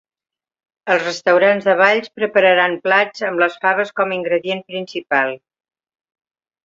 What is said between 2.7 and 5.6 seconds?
plats amb les faves com ingredient principal.